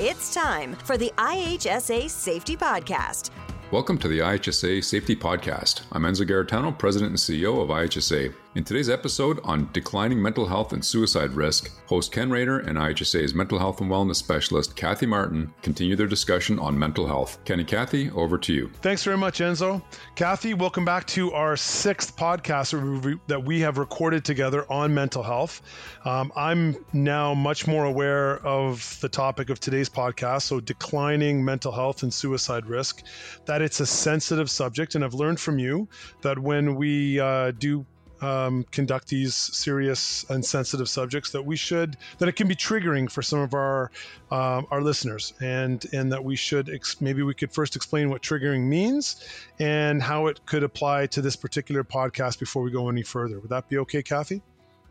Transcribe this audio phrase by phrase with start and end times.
[0.00, 3.30] It's time for the IHSA Safety Podcast.
[3.72, 5.80] Welcome to the IHSA Safety Podcast.
[5.90, 8.32] I'm Enzo Garritano, President and CEO of IHSA.
[8.54, 13.34] In today's episode on declining mental health and suicide risk, host Ken Rader and IHSA's
[13.34, 17.38] mental health and wellness specialist Kathy Martin continue their discussion on mental health.
[17.44, 18.70] Ken and Kathy, over to you.
[18.80, 19.82] Thanks very much, Enzo.
[20.16, 25.60] Kathy, welcome back to our sixth podcast that we have recorded together on mental health.
[26.06, 31.70] Um, I'm now much more aware of the topic of today's podcast, so declining mental
[31.70, 33.02] health and suicide risk,
[33.44, 34.94] that it's a sensitive subject.
[34.94, 35.86] And I've learned from you
[36.22, 37.84] that when we uh, do
[38.20, 43.10] um, conduct these serious and sensitive subjects that we should that it can be triggering
[43.10, 43.90] for some of our
[44.30, 45.32] um, our listeners.
[45.40, 49.24] And and that we should ex- maybe we could first explain what triggering means
[49.58, 53.38] and how it could apply to this particular podcast before we go any further.
[53.40, 54.42] Would that be okay kathy?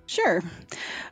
[0.08, 0.41] Sure.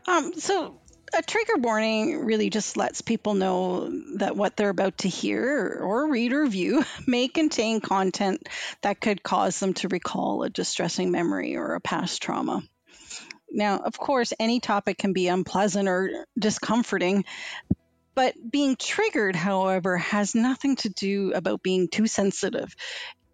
[0.07, 0.79] Um, so
[1.15, 6.09] a trigger warning really just lets people know that what they're about to hear or
[6.11, 8.47] read or view may contain content
[8.81, 12.61] that could cause them to recall a distressing memory or a past trauma.
[13.49, 17.23] Now, of course, any topic can be unpleasant or discomforting,
[18.13, 22.75] but being triggered, however, has nothing to do about being too sensitive.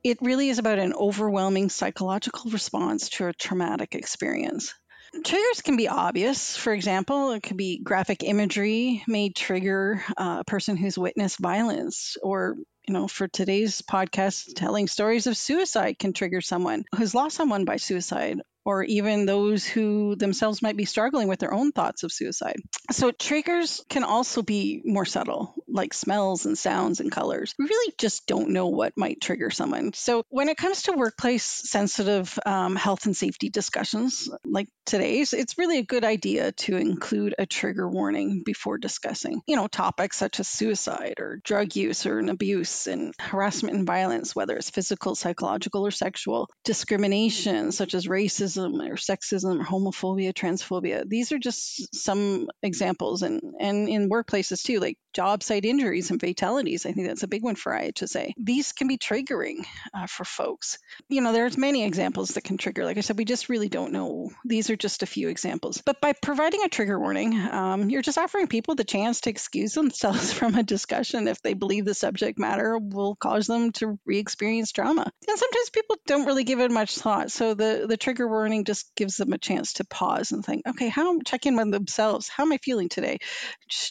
[0.04, 4.74] It really is about an overwhelming psychological response to a traumatic experience.
[5.14, 6.56] Triggers can be obvious.
[6.56, 12.18] For example, it could be graphic imagery may trigger uh, a person who's witnessed violence,
[12.24, 12.56] or
[12.92, 17.64] you know, for today's podcast, telling stories of suicide can trigger someone who's lost someone
[17.64, 22.12] by suicide, or even those who themselves might be struggling with their own thoughts of
[22.12, 22.58] suicide.
[22.92, 27.56] So, triggers can also be more subtle, like smells and sounds and colors.
[27.58, 29.94] We really just don't know what might trigger someone.
[29.94, 35.58] So, when it comes to workplace sensitive um, health and safety discussions like today's, it's
[35.58, 40.40] really a good idea to include a trigger warning before discussing, you know, topics such
[40.40, 45.16] as suicide or drug use or an abuse and harassment and violence, whether it's physical,
[45.16, 51.08] psychological, or sexual, discrimination such as racism or sexism or homophobia, transphobia.
[51.08, 56.20] These are just some examples, and and in workplaces too, like job site injuries and
[56.20, 56.86] fatalities.
[56.86, 58.34] I think that's a big one for IHSA.
[58.38, 60.78] These can be triggering uh, for folks.
[61.10, 62.86] You know, there's many examples that can trigger.
[62.86, 64.30] Like I said, we just really don't know.
[64.46, 65.82] These are just a few examples.
[65.86, 69.74] But by providing a trigger warning, um, you're just offering people the chance to excuse
[69.74, 74.72] themselves from a discussion if they believe the subject matter will cause them to re-experience
[74.72, 75.10] trauma.
[75.28, 77.32] And sometimes people don't really give it much thought.
[77.32, 80.90] So the the trigger warning just gives them a chance to pause and think, okay,
[80.90, 82.28] how check in with themselves.
[82.28, 83.20] How am I feeling today?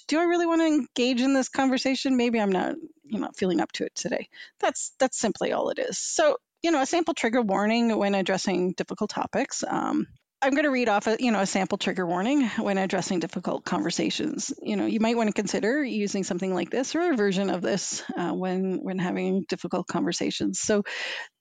[0.08, 1.20] Do I really want to engage?
[1.20, 4.28] in this conversation, maybe I'm not, you know, feeling up to it today.
[4.60, 5.98] That's that's simply all it is.
[5.98, 9.64] So, you know, a sample trigger warning when addressing difficult topics.
[9.66, 10.06] Um,
[10.42, 13.62] I'm going to read off a you know a sample trigger warning when addressing difficult
[13.64, 14.52] conversations.
[14.62, 17.60] You know, you might want to consider using something like this or a version of
[17.60, 20.58] this uh, when when having difficult conversations.
[20.58, 20.82] So,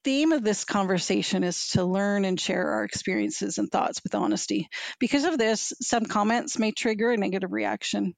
[0.03, 4.15] the aim of this conversation is to learn and share our experiences and thoughts with
[4.15, 4.67] honesty.
[4.99, 8.15] Because of this, some comments may trigger a negative reaction.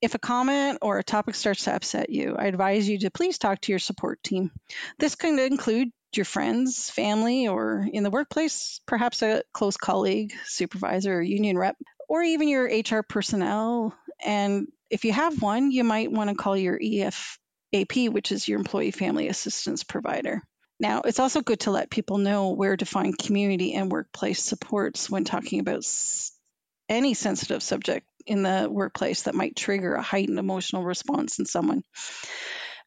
[0.00, 3.38] If a comment or a topic starts to upset you, I advise you to please
[3.38, 4.50] talk to your support team.
[4.98, 11.18] This can include your friends, family, or in the workplace, perhaps a close colleague, supervisor,
[11.18, 11.76] or union rep,
[12.08, 13.94] or even your HR personnel.
[14.24, 18.58] And if you have one, you might want to call your EFAP, which is your
[18.58, 20.42] employee family assistance provider.
[20.80, 25.10] Now, it's also good to let people know where to find community and workplace supports
[25.10, 25.84] when talking about
[26.88, 31.82] any sensitive subject in the workplace that might trigger a heightened emotional response in someone.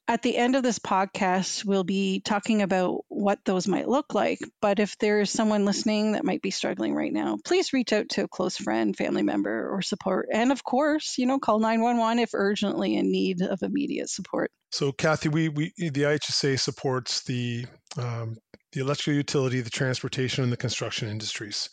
[0.08, 4.40] At the end of this podcast, we'll be talking about what those might look like.
[4.62, 8.24] But if there's someone listening that might be struggling right now, please reach out to
[8.24, 10.28] a close friend, family member, or support.
[10.34, 14.52] And of course, you know, call 911 if urgently in need of immediate support.
[14.72, 17.66] So, Kathy, we, we the IHSA supports the
[17.98, 18.38] um,
[18.72, 21.70] the electrical utility, the transportation, and the construction industries.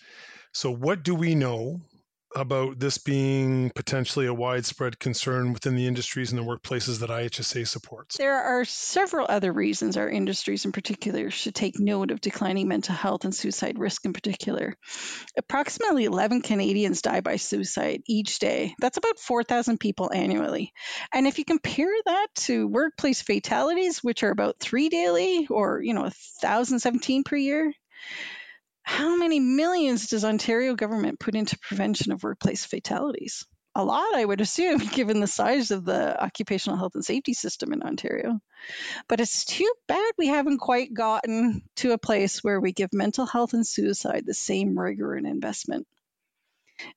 [0.52, 1.80] So, what do we know
[2.34, 7.66] about this being potentially a widespread concern within the industries and the workplaces that IHSA
[7.66, 8.16] supports?
[8.16, 12.94] There are several other reasons our industries in particular should take note of declining mental
[12.94, 14.74] health and suicide risk in particular.
[15.36, 18.74] Approximately 11 Canadians die by suicide each day.
[18.80, 20.72] That's about 4,000 people annually.
[21.12, 25.94] And if you compare that to workplace fatalities, which are about three daily or, you
[25.94, 27.72] know, 1,017 per year,
[28.88, 33.44] how many millions does Ontario government put into prevention of workplace fatalities?
[33.74, 37.74] A lot, I would assume, given the size of the occupational health and safety system
[37.74, 38.40] in Ontario.
[39.06, 43.26] But it's too bad we haven't quite gotten to a place where we give mental
[43.26, 45.86] health and suicide the same rigor and investment.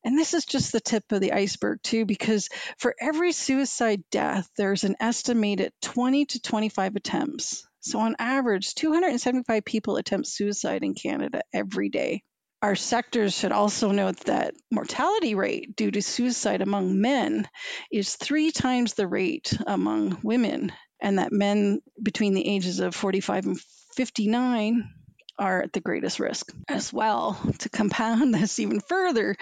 [0.06, 2.48] And this is just the tip of the iceberg, too, because
[2.78, 7.68] for every suicide death, there's an estimated 20 to 25 attempts.
[7.82, 12.24] So, on average, 275 people attempt suicide in Canada every day.
[12.62, 17.50] Our sectors should also note that mortality rate due to suicide among men
[17.92, 23.46] is three times the rate among women, and that men between the ages of 45
[23.48, 23.60] and
[23.96, 24.88] 59
[25.38, 27.40] are at the greatest risk as well.
[27.60, 29.36] To compound this even further,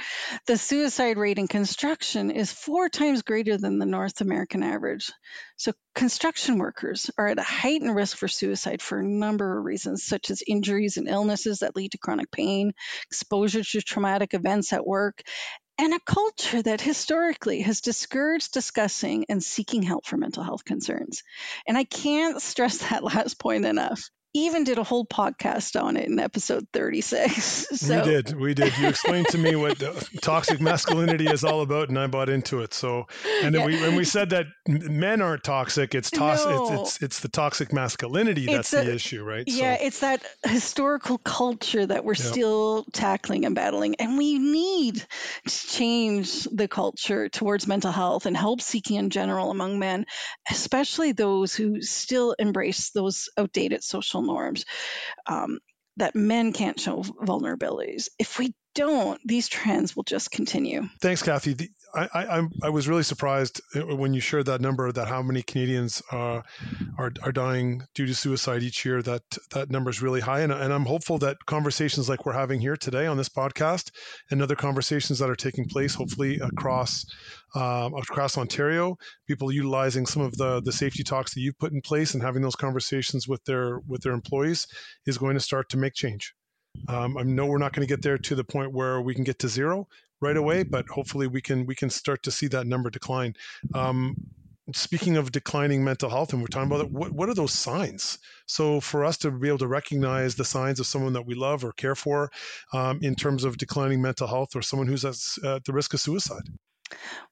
[0.47, 5.11] the suicide rate in construction is four times greater than the North American average.
[5.57, 10.03] So, construction workers are at a heightened risk for suicide for a number of reasons,
[10.03, 12.73] such as injuries and illnesses that lead to chronic pain,
[13.07, 15.21] exposure to traumatic events at work,
[15.79, 21.23] and a culture that historically has discouraged discussing and seeking help for mental health concerns.
[21.67, 26.07] And I can't stress that last point enough even did a whole podcast on it
[26.07, 27.67] in episode 36.
[27.79, 27.99] So.
[27.99, 28.39] We did.
[28.39, 28.77] We did.
[28.77, 29.81] You explained to me what
[30.21, 32.73] toxic masculinity is all about, and I bought into it.
[32.73, 33.07] So,
[33.41, 33.65] and yeah.
[33.65, 36.63] we when we said that men aren't toxic, it's, tos- no.
[36.63, 39.45] it's, it's it's the toxic masculinity that's a, the issue, right?
[39.47, 39.85] Yeah, so.
[39.85, 44.95] it's that historical culture that we're still tackling and battling, and we need
[45.47, 50.05] to change the culture towards mental health and help seeking in general among men,
[50.49, 54.65] especially those who still embrace those outdated social norms
[55.27, 55.59] um,
[55.97, 58.09] that men can't show vulnerabilities.
[58.19, 60.87] If we don't, these trends will just continue.
[61.01, 61.53] Thanks, Kathy.
[61.53, 65.21] The, I, I, I was really surprised uh, when you shared that number that how
[65.21, 66.41] many Canadians uh,
[66.97, 69.01] are are dying due to suicide each year.
[69.01, 72.61] That that number is really high, and, and I'm hopeful that conversations like we're having
[72.61, 73.91] here today on this podcast
[74.31, 77.05] and other conversations that are taking place, hopefully across
[77.55, 78.95] um, across Ontario,
[79.27, 82.41] people utilizing some of the the safety talks that you've put in place and having
[82.41, 84.67] those conversations with their with their employees
[85.05, 86.33] is going to start to make change.
[86.87, 89.23] Um, I know we're not going to get there to the point where we can
[89.23, 89.87] get to zero
[90.21, 93.35] right away, but hopefully we can we can start to see that number decline.
[93.73, 94.15] Um,
[94.73, 98.19] speaking of declining mental health, and we're talking about it, what, what are those signs?
[98.45, 101.63] So for us to be able to recognize the signs of someone that we love
[101.63, 102.31] or care for
[102.73, 106.43] um, in terms of declining mental health or someone who's at the risk of suicide.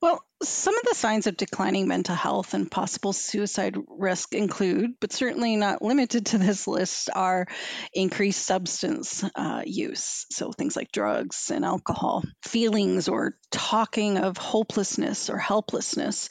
[0.02, 5.12] Well, some of the signs of declining mental health and possible suicide risk include, but
[5.12, 7.48] certainly not limited to this list, are
[7.94, 10.26] increased substance uh, use.
[10.32, 16.30] So things like drugs and alcohol, feelings or talking of hopelessness or helplessness,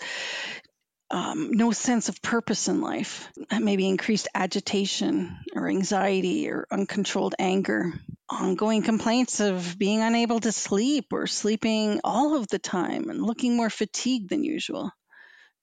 [1.10, 3.28] um, no sense of purpose in life,
[3.60, 7.92] maybe increased agitation or anxiety or uncontrolled anger,
[8.28, 13.56] ongoing complaints of being unable to sleep or sleeping all of the time and looking
[13.56, 14.90] more fatigued than usual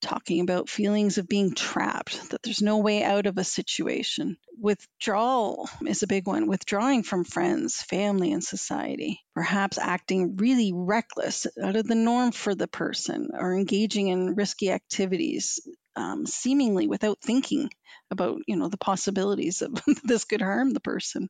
[0.03, 4.37] talking about feelings of being trapped, that there's no way out of a situation.
[4.59, 9.21] Withdrawal is a big one, withdrawing from friends, family, and society.
[9.33, 14.69] Perhaps acting really reckless, out of the norm for the person, or engaging in risky
[14.69, 15.59] activities,
[15.95, 17.69] um, seemingly without thinking
[18.11, 19.71] about you know the possibilities of
[20.03, 21.29] this could harm the person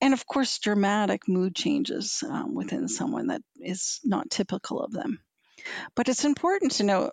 [0.00, 5.20] and of course dramatic mood changes um, within someone that is not typical of them
[5.94, 7.12] but it's important to note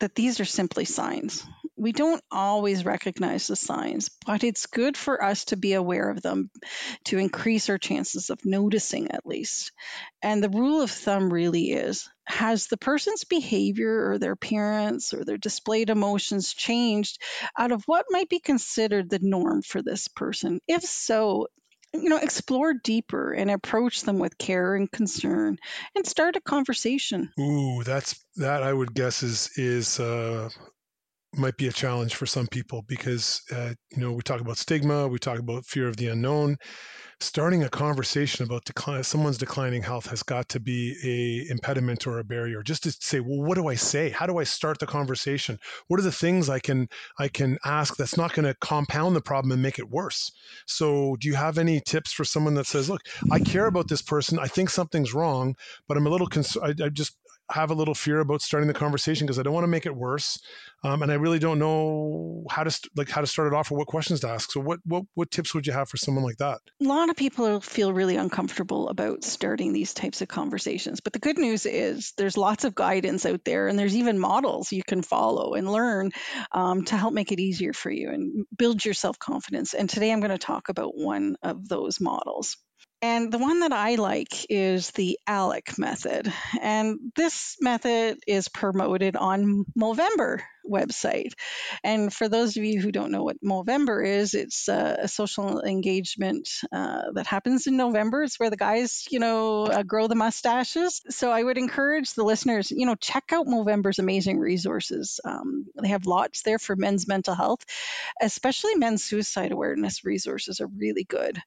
[0.00, 1.44] that these are simply signs.
[1.76, 6.22] We don't always recognize the signs, but it's good for us to be aware of
[6.22, 6.50] them
[7.04, 9.72] to increase our chances of noticing at least.
[10.22, 15.24] And the rule of thumb really is has the person's behavior or their appearance or
[15.24, 17.22] their displayed emotions changed
[17.56, 20.60] out of what might be considered the norm for this person?
[20.68, 21.46] If so,
[21.94, 25.58] you know, explore deeper and approach them with care and concern
[25.94, 27.30] and start a conversation.
[27.38, 30.50] Ooh, that's that I would guess is is uh
[31.36, 35.08] might be a challenge for some people because uh, you know we talk about stigma,
[35.08, 36.56] we talk about fear of the unknown
[37.20, 42.18] starting a conversation about decline, someone's declining health has got to be a impediment or
[42.18, 42.62] a barrier.
[42.62, 44.10] Just to say, well, what do I say?
[44.10, 45.58] How do I start the conversation?
[45.88, 49.20] What are the things I can I can ask that's not going to compound the
[49.20, 50.30] problem and make it worse?
[50.66, 54.02] So, do you have any tips for someone that says, look, I care about this
[54.02, 55.54] person, I think something's wrong,
[55.88, 56.80] but I'm a little concerned.
[56.80, 57.16] I, I just
[57.50, 59.94] have a little fear about starting the conversation because I don't want to make it
[59.94, 60.38] worse,
[60.84, 63.72] um, and I really don't know how to st- like how to start it off
[63.72, 64.50] or what questions to ask.
[64.52, 66.58] So, what what what tips would you have for someone like that?
[66.82, 71.18] A lot of people feel really uncomfortable about starting these types of conversations, but the
[71.18, 75.02] good news is there's lots of guidance out there, and there's even models you can
[75.02, 76.10] follow and learn
[76.52, 79.74] um, to help make it easier for you and build your self confidence.
[79.74, 82.56] And today I'm going to talk about one of those models.
[83.00, 86.32] And the one that I like is the ALEC method.
[86.60, 91.32] And this method is promoted on Movember, website.
[91.82, 96.48] And for those of you who don't know what Movember is, it's a, social engagement
[96.70, 98.22] uh, that happens in November.
[98.22, 101.00] It's where the guys, you know, uh, grow the mustaches.
[101.08, 105.20] So I would encourage the listeners, you know, check out Movember's amazing resources.
[105.24, 107.64] Um, they have lots there for men's mental health,
[108.20, 111.40] especially men's suicide awareness resources are really good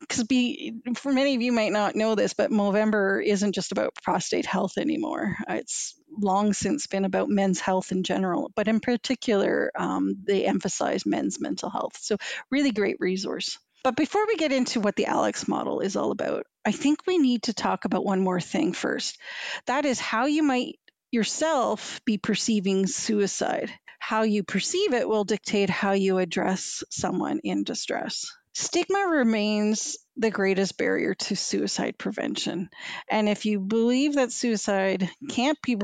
[0.00, 3.96] because be for many of you might not know this, but Movember isn't just about
[4.02, 5.36] prostate health anymore.
[5.48, 11.06] It's long since been about men's health in general, but in particular, um, they emphasize
[11.06, 11.96] men's mental health.
[12.00, 12.16] So,
[12.50, 13.58] really great resource.
[13.84, 17.18] But before we get into what the Alex model is all about, I think we
[17.18, 19.18] need to talk about one more thing first.
[19.66, 20.78] That is how you might
[21.10, 23.70] yourself be perceiving suicide.
[23.98, 28.30] How you perceive it will dictate how you address someone in distress.
[28.58, 32.70] Stigma remains the greatest barrier to suicide prevention.
[33.08, 35.78] And if you believe that suicide can't be,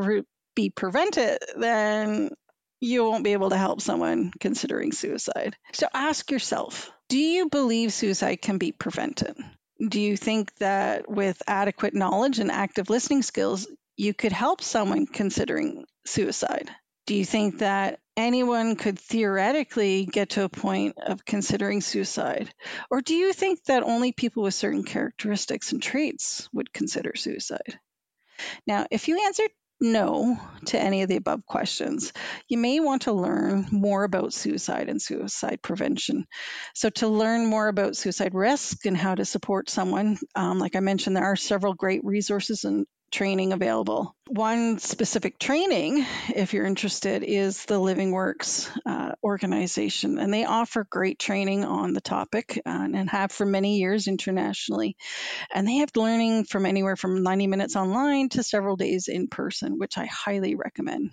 [0.56, 2.30] be prevented, then
[2.80, 5.56] you won't be able to help someone considering suicide.
[5.72, 9.36] So ask yourself do you believe suicide can be prevented?
[9.88, 15.06] Do you think that with adequate knowledge and active listening skills, you could help someone
[15.06, 16.70] considering suicide?
[17.06, 22.52] Do you think that anyone could theoretically get to a point of considering suicide?
[22.90, 27.78] Or do you think that only people with certain characteristics and traits would consider suicide?
[28.66, 32.12] Now, if you answered no to any of the above questions,
[32.49, 36.26] you may want to learn more about suicide and suicide prevention.
[36.75, 40.80] So, to learn more about suicide risk and how to support someone, um, like I
[40.80, 44.16] mentioned, there are several great resources and training available.
[44.26, 46.04] One specific training,
[46.35, 51.92] if you're interested, is the Living Works uh, organization, and they offer great training on
[51.92, 54.97] the topic uh, and have for many years internationally.
[55.54, 59.78] And they have learning from anywhere from 90 minutes online to several days in person,
[59.78, 61.12] which I highly recommend.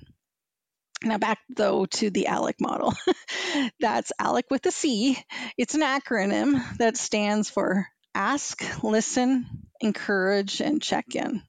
[1.03, 2.93] Now, back though to the ALEC model.
[3.79, 5.17] That's ALEC with a C.
[5.55, 9.45] It's an acronym that stands for Ask, Listen,
[9.79, 11.43] Encourage, and Check In.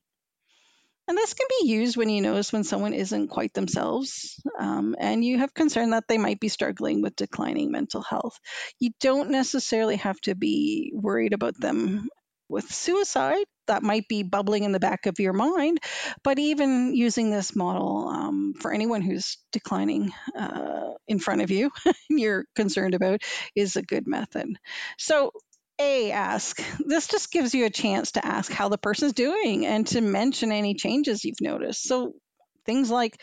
[1.08, 5.24] And this can be used when you notice when someone isn't quite themselves um, and
[5.24, 8.38] you have concern that they might be struggling with declining mental health.
[8.78, 12.08] You don't necessarily have to be worried about them
[12.48, 13.44] with suicide.
[13.66, 15.80] That might be bubbling in the back of your mind.
[16.22, 21.70] But even using this model um, for anyone who's declining uh, in front of you,
[22.10, 23.22] you're concerned about,
[23.56, 24.58] is a good method.
[24.98, 25.32] So
[25.82, 26.62] a ask.
[26.78, 30.52] This just gives you a chance to ask how the person's doing and to mention
[30.52, 31.82] any changes you've noticed.
[31.82, 32.14] So
[32.64, 33.20] things like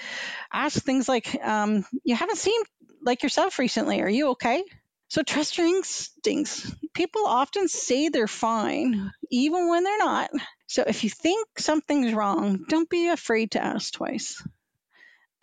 [0.51, 2.65] ask things like um, you haven't seemed
[3.03, 4.01] like yourself recently.
[4.01, 4.63] Are you okay?
[5.07, 6.71] So trust your instincts.
[6.93, 10.29] People often say they're fine, even when they're not.
[10.67, 14.43] So if you think something's wrong, don't be afraid to ask twice.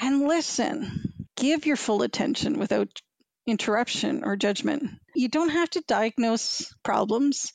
[0.00, 1.12] And listen.
[1.36, 2.88] Give your full attention without
[3.46, 4.90] interruption or judgment.
[5.14, 7.52] You don't have to diagnose problems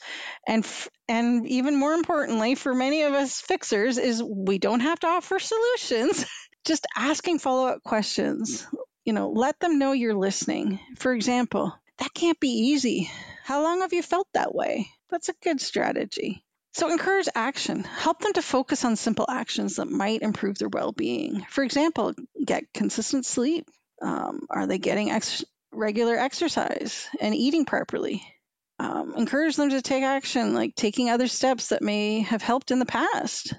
[0.48, 5.00] and f- and even more importantly for many of us fixers is we don't have
[5.02, 6.26] to offer solutions.
[6.66, 8.68] Just asking follow-up questions.
[9.04, 10.80] You know, let them know you're listening.
[10.98, 13.10] For example, that can't be easy.
[13.44, 14.88] How long have you felt that way?
[15.10, 16.44] That's a good strategy.
[16.74, 17.84] So encourage action.
[17.84, 21.46] Help them to focus on simple actions that might improve their well-being.
[21.50, 22.14] For example,
[22.46, 23.68] get consistent sleep.
[24.02, 28.24] Um, are they getting ex- regular exercise and eating properly.
[28.80, 32.80] Um, encourage them to take action, like taking other steps that may have helped in
[32.80, 33.54] the past,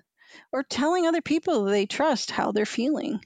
[0.52, 3.20] or telling other people they trust how they're feeling.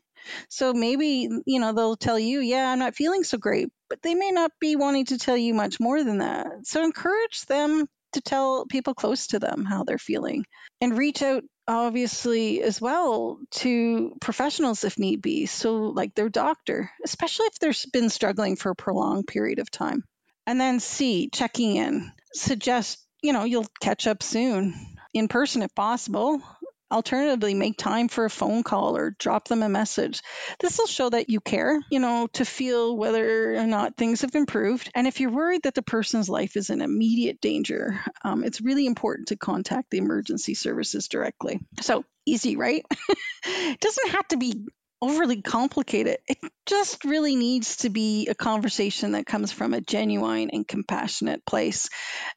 [0.48, 4.14] So maybe, you know, they'll tell you, yeah, I'm not feeling so great, but they
[4.14, 6.48] may not be wanting to tell you much more than that.
[6.64, 10.44] So encourage them to tell people close to them how they're feeling
[10.80, 16.90] and reach out obviously as well to professionals if need be so like their doctor
[17.04, 20.04] especially if they've been struggling for a prolonged period of time.
[20.46, 24.74] And then c checking in suggest you know you'll catch up soon
[25.12, 26.40] in person if possible
[26.92, 30.22] Alternatively, make time for a phone call or drop them a message.
[30.60, 34.36] This will show that you care, you know, to feel whether or not things have
[34.36, 34.90] improved.
[34.94, 38.86] And if you're worried that the person's life is in immediate danger, um, it's really
[38.86, 41.58] important to contact the emergency services directly.
[41.80, 42.84] So easy, right?
[43.44, 44.66] it doesn't have to be
[45.02, 46.18] overly complicated.
[46.28, 51.44] It just really needs to be a conversation that comes from a genuine and compassionate
[51.44, 51.88] place.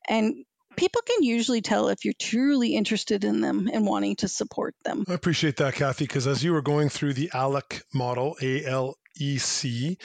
[0.08, 0.46] And
[0.79, 5.03] people can usually tell if you're truly interested in them and wanting to support them.
[5.09, 8.95] I appreciate that, Kathy, because as you were going through the ALEC model, A L
[9.17, 9.98] E C,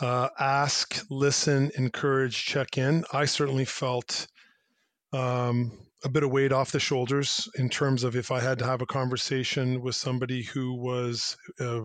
[0.00, 4.26] uh, ask, listen, encourage, check in, I certainly felt
[5.12, 5.72] um,
[6.02, 8.80] a bit of weight off the shoulders in terms of if I had to have
[8.80, 11.82] a conversation with somebody who was uh,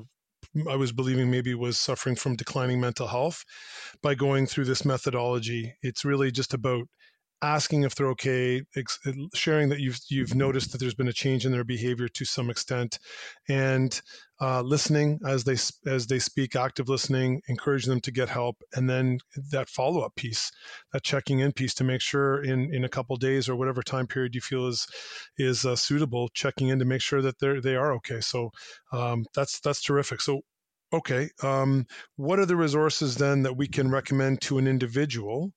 [0.69, 3.43] I was believing maybe was suffering from declining mental health
[4.01, 5.73] by going through this methodology.
[5.81, 6.87] It's really just about
[7.41, 8.99] asking if they're okay, ex-
[9.35, 12.49] sharing that you've you've noticed that there's been a change in their behavior to some
[12.49, 12.99] extent,
[13.47, 14.01] and
[14.41, 15.57] uh, listening as they
[15.89, 19.19] as they speak, active listening, encouraging them to get help, and then
[19.51, 20.51] that follow up piece,
[20.93, 24.07] that checking in piece to make sure in in a couple days or whatever time
[24.07, 24.87] period you feel is
[25.37, 28.21] is uh, suitable, checking in to make sure that they they are okay.
[28.21, 28.51] So
[28.91, 30.21] um, that's that's terrific.
[30.21, 30.41] So
[30.93, 35.51] okay, um, what are the resources then that we can recommend to an individual?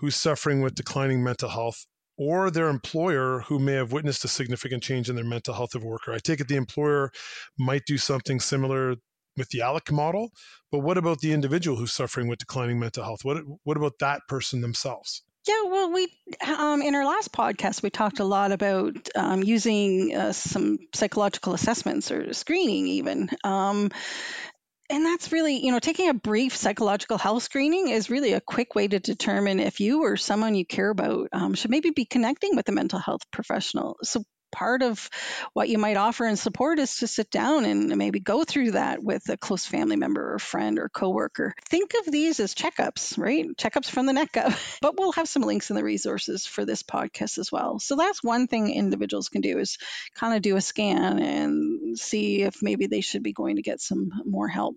[0.00, 4.82] Who's suffering with declining mental health or their employer who may have witnessed a significant
[4.82, 6.12] change in their mental health of a worker.
[6.12, 7.10] I take it the employer
[7.58, 8.96] might do something similar
[9.36, 10.30] with the ALEC model,
[10.72, 13.24] but what about the individual who's suffering with declining mental health?
[13.24, 15.22] What what about that person themselves?
[15.48, 16.08] Yeah, well, we
[16.46, 21.54] um, in our last podcast we talked a lot about um, using uh, some psychological
[21.54, 23.30] assessments or screening, even.
[23.42, 23.90] Um,
[24.90, 28.74] and that's really, you know, taking a brief psychological health screening is really a quick
[28.74, 32.56] way to determine if you or someone you care about um, should maybe be connecting
[32.56, 33.96] with a mental health professional.
[34.02, 35.08] So part of
[35.52, 39.02] what you might offer and support is to sit down and maybe go through that
[39.02, 41.54] with a close family member or friend or coworker.
[41.68, 43.46] Think of these as checkups, right?
[43.56, 44.52] Checkups from the neck up.
[44.82, 47.78] But we'll have some links in the resources for this podcast as well.
[47.78, 49.78] So that's one thing individuals can do is
[50.14, 53.80] kind of do a scan and see if maybe they should be going to get
[53.80, 54.76] some more help.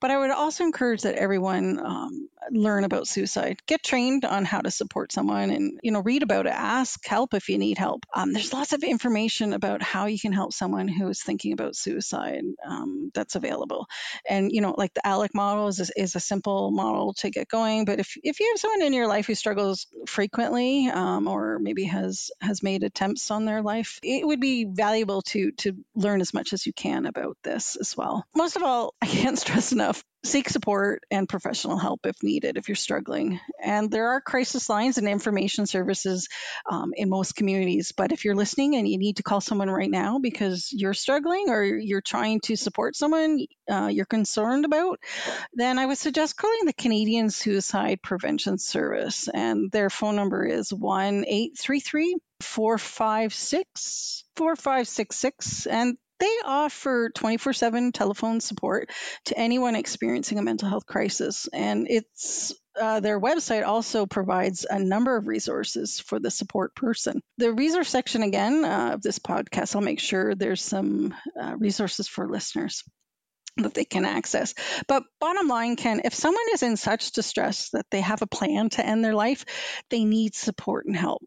[0.00, 4.60] But I would also encourage that everyone um, learn about suicide, get trained on how
[4.60, 6.52] to support someone, and you know read about it.
[6.52, 8.04] Ask help if you need help.
[8.14, 11.76] Um, there's lots of information about how you can help someone who is thinking about
[11.76, 13.86] suicide um, that's available.
[14.28, 17.48] And, you know, like the ALEC model is a, is a simple model to get
[17.48, 17.84] going.
[17.84, 21.84] But if, if you have someone in your life who struggles frequently um, or maybe
[21.84, 26.34] has, has made attempts on their life, it would be valuable to, to learn as
[26.34, 28.24] much as you can about this as well.
[28.36, 32.68] Most of all, I can't stress enough seek support and professional help if needed if
[32.68, 33.40] you're struggling.
[33.62, 36.28] And there are crisis lines and information services
[36.68, 37.92] um, in most communities.
[37.96, 41.50] But if you're listening and you need to call someone right now because you're struggling
[41.50, 44.98] or you're trying to support someone uh, you're concerned about,
[45.54, 49.28] then I would suggest calling the Canadian Suicide Prevention Service.
[49.28, 55.66] And their phone number is 1 833 456 4566.
[55.66, 58.90] And they offer 24 7 telephone support
[59.26, 61.48] to anyone experiencing a mental health crisis.
[61.52, 67.20] And it's uh, their website also provides a number of resources for the support person.
[67.38, 72.08] The resource section, again, uh, of this podcast, I'll make sure there's some uh, resources
[72.08, 72.84] for listeners
[73.56, 74.54] that they can access.
[74.86, 78.68] But bottom line, Ken, if someone is in such distress that they have a plan
[78.70, 79.44] to end their life,
[79.90, 81.22] they need support and help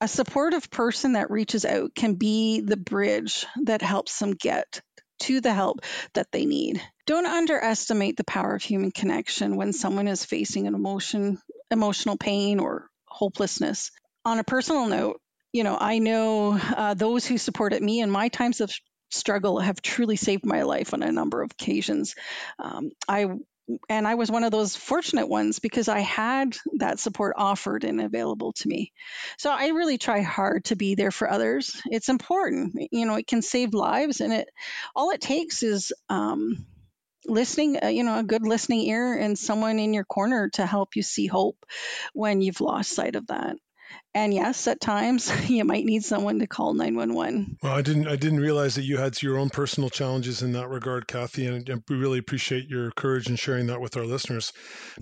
[0.00, 4.80] a supportive person that reaches out can be the bridge that helps them get
[5.18, 5.80] to the help
[6.14, 6.80] that they need.
[7.06, 11.38] Don't underestimate the power of human connection when someone is facing an emotion,
[11.70, 13.90] emotional pain or hopelessness.
[14.24, 15.20] On a personal note,
[15.52, 18.72] you know, I know uh, those who supported me in my times of
[19.10, 22.14] struggle have truly saved my life on a number of occasions.
[22.58, 23.26] Um, I
[23.88, 28.00] and I was one of those fortunate ones because I had that support offered and
[28.00, 28.92] available to me.
[29.38, 31.80] So I really try hard to be there for others.
[31.86, 34.48] It's important, you know, it can save lives, and it
[34.94, 36.66] all it takes is um,
[37.26, 40.96] listening, uh, you know, a good listening ear and someone in your corner to help
[40.96, 41.66] you see hope
[42.12, 43.56] when you've lost sight of that.
[44.16, 47.58] And yes, at times you might need someone to call 911.
[47.62, 50.70] Well, I didn't I didn't realize that you had your own personal challenges in that
[50.70, 54.54] regard, Kathy, and we really appreciate your courage in sharing that with our listeners.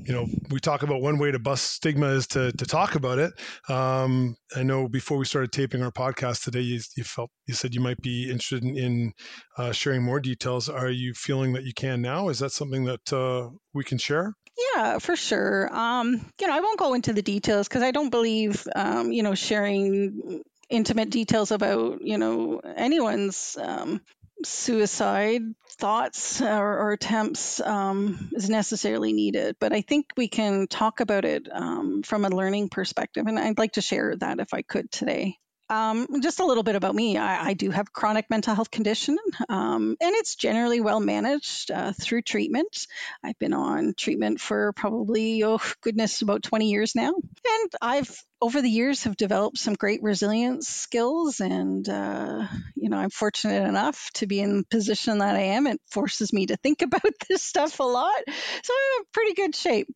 [0.05, 3.21] You know, we talk about one way to bust stigma is to to talk about
[3.21, 3.33] it.
[3.69, 7.73] Um, I know before we started taping our podcast today, you, you felt you said
[7.73, 9.13] you might be interested in, in
[9.57, 10.69] uh, sharing more details.
[10.69, 12.31] Are you feeling that you can now?
[12.31, 14.35] Is that something that uh, we can share?
[14.77, 15.75] Yeah, for sure.
[15.75, 19.23] Um, you know, I won't go into the details because I don't believe, um, you
[19.23, 24.01] know, sharing intimate details about, you know, anyone's um,
[24.45, 29.57] suicide thoughts or, or attempts um, is necessarily needed.
[29.59, 33.27] But I think we can talk about it um, from a learning perspective.
[33.27, 35.37] And I'd like to share that if I could today.
[35.71, 37.17] Um, just a little bit about me.
[37.17, 39.17] I, I do have chronic mental health condition,
[39.49, 42.87] um, and it's generally well managed uh, through treatment.
[43.23, 47.15] I've been on treatment for probably, oh goodness, about 20 years now.
[47.15, 51.41] And I've, over the years, have developed some great resilience skills.
[51.41, 55.67] And, uh, you know, I'm fortunate enough to be in the position that I am.
[55.67, 58.23] It forces me to think about this stuff a lot.
[58.27, 59.89] So I'm in pretty good shape.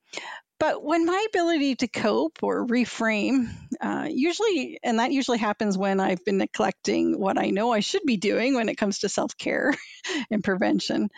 [0.59, 3.49] But when my ability to cope or reframe,
[3.81, 8.03] uh, usually, and that usually happens when I've been neglecting what I know I should
[8.05, 9.73] be doing when it comes to self care
[10.31, 11.11] and prevention,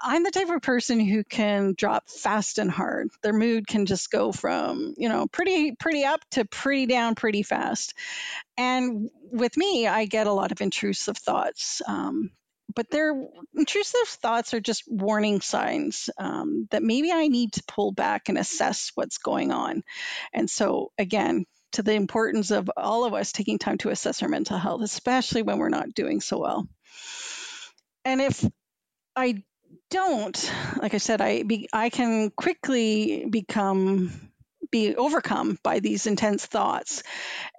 [0.00, 3.08] I'm the type of person who can drop fast and hard.
[3.22, 7.42] Their mood can just go from, you know, pretty, pretty up to pretty down pretty
[7.42, 7.92] fast.
[8.56, 11.82] And with me, I get a lot of intrusive thoughts.
[11.86, 12.30] Um,
[12.74, 13.14] but their
[13.54, 18.38] intrusive thoughts are just warning signs um, that maybe I need to pull back and
[18.38, 19.82] assess what's going on.
[20.32, 24.28] And so, again, to the importance of all of us taking time to assess our
[24.28, 26.68] mental health, especially when we're not doing so well.
[28.04, 28.44] And if
[29.14, 29.42] I
[29.90, 34.25] don't, like I said, I be, I can quickly become
[34.76, 37.02] be overcome by these intense thoughts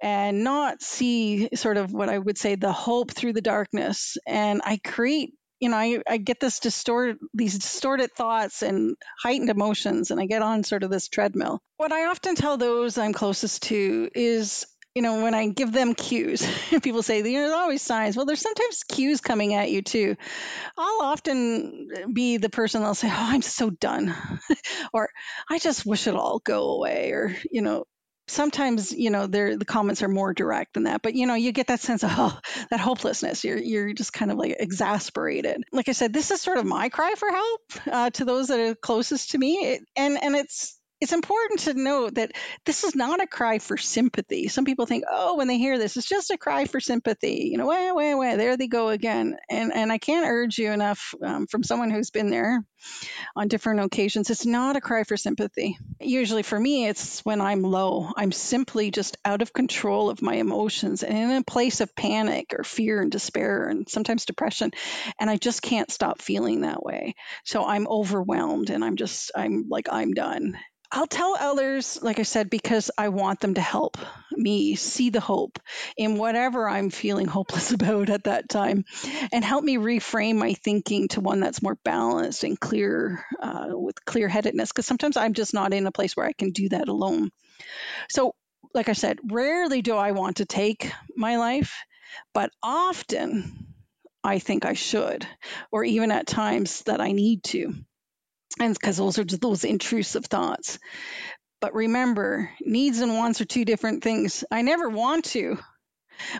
[0.00, 4.16] and not see sort of what I would say the hope through the darkness.
[4.24, 9.50] And I create, you know, I, I get this distorted, these distorted thoughts and heightened
[9.50, 11.60] emotions, and I get on sort of this treadmill.
[11.76, 15.94] What I often tell those I'm closest to is you know, when I give them
[15.94, 16.46] cues,
[16.82, 18.16] people say, you know, there's always signs.
[18.16, 20.16] Well, there's sometimes cues coming at you too.
[20.76, 24.14] I'll often be the person that'll say, oh, I'm so done.
[24.92, 25.10] or
[25.48, 27.12] I just wish it all go away.
[27.12, 27.84] Or, you know,
[28.28, 31.68] sometimes you know the comments are more direct than that but you know you get
[31.68, 32.38] that sense of oh
[32.70, 36.58] that hopelessness you're you're just kind of like exasperated like i said this is sort
[36.58, 40.22] of my cry for help uh, to those that are closest to me it, and
[40.22, 42.32] and it's it's important to note that
[42.64, 44.48] this is not a cry for sympathy.
[44.48, 47.48] Some people think, oh, when they hear this, it's just a cry for sympathy.
[47.50, 49.36] You know, way, way, way, there they go again.
[49.48, 52.64] And and I can't urge you enough um, from someone who's been there
[53.36, 54.30] on different occasions.
[54.30, 55.78] It's not a cry for sympathy.
[56.00, 58.10] Usually for me, it's when I'm low.
[58.16, 62.54] I'm simply just out of control of my emotions and in a place of panic
[62.56, 64.72] or fear and despair and sometimes depression.
[65.20, 67.14] And I just can't stop feeling that way.
[67.44, 70.58] So I'm overwhelmed and I'm just, I'm like, I'm done
[70.90, 73.98] I'll tell others, like I said, because I want them to help
[74.32, 75.58] me see the hope
[75.96, 78.84] in whatever I'm feeling hopeless about at that time
[79.32, 84.02] and help me reframe my thinking to one that's more balanced and clear uh, with
[84.04, 84.70] clear headedness.
[84.70, 87.30] Because sometimes I'm just not in a place where I can do that alone.
[88.08, 88.34] So,
[88.74, 91.84] like I said, rarely do I want to take my life,
[92.32, 93.66] but often
[94.24, 95.26] I think I should,
[95.70, 97.74] or even at times that I need to
[98.58, 100.78] and because those are those intrusive thoughts.
[101.60, 104.44] But remember, needs and wants are two different things.
[104.50, 105.58] I never want to,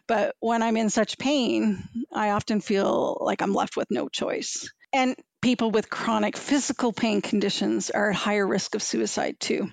[0.06, 4.70] but when I'm in such pain, I often feel like I'm left with no choice.
[4.92, 9.68] And people with chronic physical pain conditions are at higher risk of suicide too.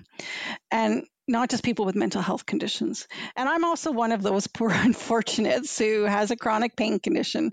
[0.70, 3.08] And not just people with mental health conditions.
[3.34, 7.52] And I'm also one of those poor unfortunates who has a chronic pain condition.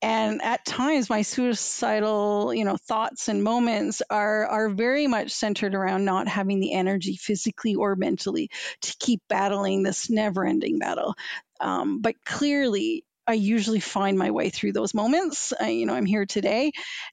[0.00, 5.74] And at times my suicidal, you know, thoughts and moments are are very much centered
[5.74, 8.50] around not having the energy physically or mentally
[8.82, 11.14] to keep battling this never-ending battle.
[11.60, 15.52] Um, but clearly I usually find my way through those moments.
[15.58, 16.72] I, you know, I'm here today,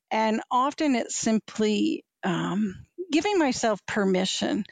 [0.10, 2.74] and often it's simply um,
[3.12, 4.66] giving myself permission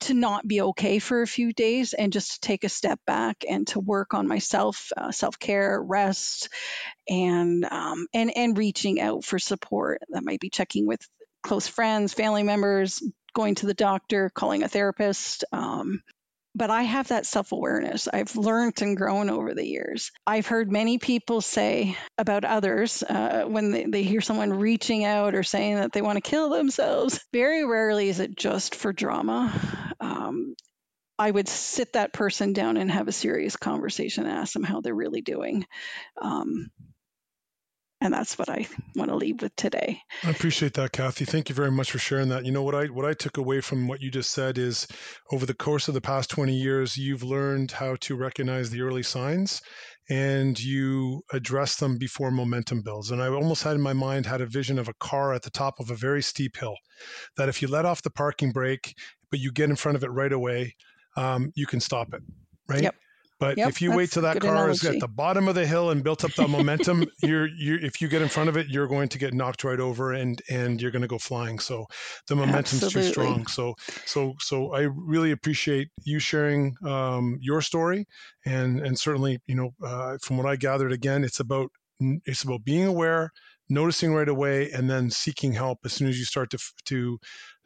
[0.00, 3.44] to not be okay for a few days and just to take a step back
[3.48, 6.48] and to work on myself, uh, self care, rest,
[7.08, 10.02] and um, and and reaching out for support.
[10.10, 11.00] That might be checking with
[11.42, 13.02] close friends, family members,
[13.34, 16.02] going to the doctor, calling a therapist, um,
[16.54, 18.08] but I have that self awareness.
[18.12, 20.12] I've learned and grown over the years.
[20.26, 25.34] I've heard many people say about others uh, when they, they hear someone reaching out
[25.34, 27.20] or saying that they want to kill themselves.
[27.32, 29.52] Very rarely is it just for drama.
[30.00, 30.54] Um,
[31.18, 34.80] I would sit that person down and have a serious conversation and ask them how
[34.80, 35.64] they're really doing.
[36.20, 36.70] Um,
[38.04, 40.00] and that's what I want to leave with today.
[40.22, 41.24] I appreciate that, Kathy.
[41.24, 42.44] Thank you very much for sharing that.
[42.44, 44.86] You know what I what I took away from what you just said is
[45.32, 49.02] over the course of the past 20 years, you've learned how to recognize the early
[49.02, 49.62] signs
[50.10, 53.10] and you address them before momentum builds.
[53.10, 55.50] And I almost had in my mind had a vision of a car at the
[55.50, 56.76] top of a very steep hill
[57.38, 58.94] that if you let off the parking brake,
[59.30, 60.76] but you get in front of it right away,
[61.16, 62.22] um, you can stop it.
[62.68, 62.82] Right.
[62.82, 62.94] Yep.
[63.40, 64.86] But yep, if you wait till that car analogy.
[64.86, 68.00] is at the bottom of the hill and built up the momentum, you're you if
[68.00, 70.80] you get in front of it, you're going to get knocked right over and and
[70.80, 71.58] you're going to go flying.
[71.58, 71.86] So
[72.28, 73.02] the momentum's Absolutely.
[73.02, 73.46] too strong.
[73.46, 73.74] So
[74.06, 78.06] so so I really appreciate you sharing um, your story
[78.46, 81.70] and and certainly you know uh, from what I gathered again, it's about
[82.00, 83.30] it's about being aware,
[83.68, 87.18] noticing right away and then seeking help as soon as you start to to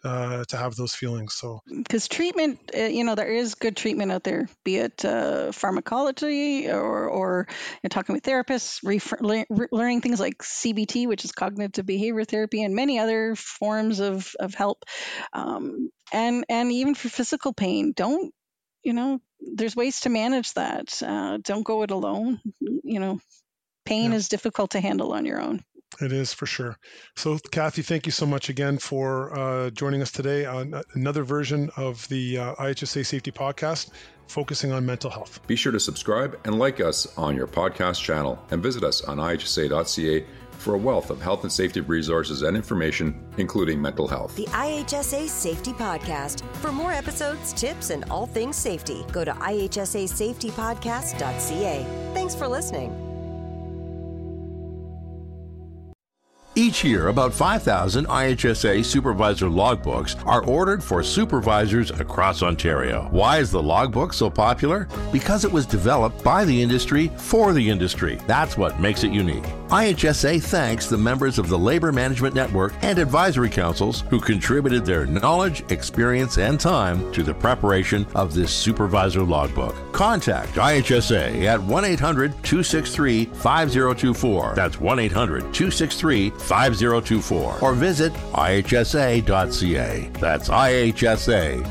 [0.04, 1.34] uh, to have those feelings.
[1.34, 5.52] So, because treatment, uh, you know, there is good treatment out there, be it uh,
[5.52, 7.48] pharmacology or, or
[7.82, 12.74] you're talking with therapists, re- learning things like CBT, which is cognitive behavior therapy, and
[12.74, 14.84] many other forms of, of help.
[15.32, 18.32] Um, and, and even for physical pain, don't,
[18.84, 21.02] you know, there's ways to manage that.
[21.02, 22.40] Uh, don't go it alone.
[22.60, 23.20] You know,
[23.84, 24.16] pain yeah.
[24.16, 25.64] is difficult to handle on your own.
[26.00, 26.78] It is for sure.
[27.16, 31.70] So, Kathy, thank you so much again for uh, joining us today on another version
[31.76, 33.90] of the uh, IHSA Safety Podcast
[34.28, 35.40] focusing on mental health.
[35.46, 39.16] Be sure to subscribe and like us on your podcast channel and visit us on
[39.16, 40.26] ihsa.ca
[40.58, 44.34] for a wealth of health and safety resources and information, including mental health.
[44.36, 46.42] The IHSA Safety Podcast.
[46.56, 52.10] For more episodes, tips, and all things safety, go to ihsasafetypodcast.ca.
[52.12, 53.07] Thanks for listening.
[56.68, 63.08] Each year, about 5,000 IHSA supervisor logbooks are ordered for supervisors across Ontario.
[63.10, 64.86] Why is the logbook so popular?
[65.10, 68.20] Because it was developed by the industry for the industry.
[68.26, 69.46] That's what makes it unique.
[69.68, 75.04] IHSA thanks the members of the Labor Management Network and advisory councils who contributed their
[75.04, 79.76] knowledge, experience, and time to the preparation of this supervisor logbook.
[79.92, 84.54] Contact IHSA at 1 800 263 5024.
[84.54, 87.58] That's 1 800 263 5024.
[87.60, 90.10] Or visit ihsa.ca.
[90.18, 91.68] That's ihsa.ca.